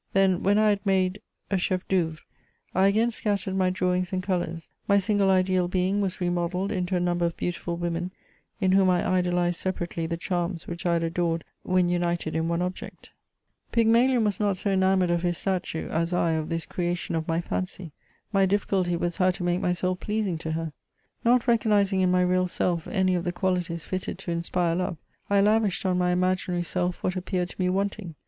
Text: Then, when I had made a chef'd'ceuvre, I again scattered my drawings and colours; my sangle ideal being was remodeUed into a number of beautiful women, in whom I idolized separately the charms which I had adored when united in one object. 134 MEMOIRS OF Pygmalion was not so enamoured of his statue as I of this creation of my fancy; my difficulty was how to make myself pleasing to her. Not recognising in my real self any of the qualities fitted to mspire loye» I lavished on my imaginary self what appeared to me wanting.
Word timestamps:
Then, 0.13 0.41
when 0.41 0.57
I 0.57 0.69
had 0.69 0.83
made 0.83 1.21
a 1.51 1.59
chef'd'ceuvre, 1.59 2.21
I 2.73 2.87
again 2.87 3.11
scattered 3.11 3.55
my 3.55 3.69
drawings 3.69 4.11
and 4.11 4.23
colours; 4.23 4.71
my 4.87 4.97
sangle 4.97 5.29
ideal 5.29 5.67
being 5.67 6.01
was 6.01 6.15
remodeUed 6.17 6.71
into 6.71 6.95
a 6.95 6.99
number 6.99 7.23
of 7.23 7.37
beautiful 7.37 7.77
women, 7.77 8.09
in 8.59 8.71
whom 8.71 8.89
I 8.89 9.07
idolized 9.07 9.59
separately 9.59 10.07
the 10.07 10.17
charms 10.17 10.65
which 10.65 10.87
I 10.87 10.93
had 10.93 11.03
adored 11.03 11.43
when 11.61 11.87
united 11.87 12.35
in 12.35 12.47
one 12.47 12.63
object. 12.63 13.11
134 13.75 13.93
MEMOIRS 13.93 13.93
OF 13.93 13.93
Pygmalion 13.93 14.23
was 14.23 14.39
not 14.39 14.57
so 14.59 14.71
enamoured 14.71 15.11
of 15.11 15.21
his 15.21 15.37
statue 15.37 15.87
as 15.89 16.13
I 16.13 16.31
of 16.31 16.49
this 16.49 16.65
creation 16.65 17.13
of 17.13 17.27
my 17.27 17.39
fancy; 17.39 17.91
my 18.33 18.47
difficulty 18.47 18.95
was 18.97 19.17
how 19.17 19.29
to 19.29 19.43
make 19.43 19.61
myself 19.61 19.99
pleasing 19.99 20.39
to 20.39 20.53
her. 20.53 20.73
Not 21.23 21.45
recognising 21.45 22.01
in 22.01 22.09
my 22.09 22.23
real 22.23 22.47
self 22.47 22.87
any 22.87 23.13
of 23.13 23.23
the 23.23 23.31
qualities 23.31 23.83
fitted 23.85 24.17
to 24.17 24.31
mspire 24.35 24.75
loye» 24.75 24.97
I 25.29 25.41
lavished 25.41 25.85
on 25.85 25.99
my 25.99 26.09
imaginary 26.11 26.63
self 26.63 27.03
what 27.03 27.15
appeared 27.15 27.49
to 27.49 27.61
me 27.61 27.69
wanting. 27.69 28.15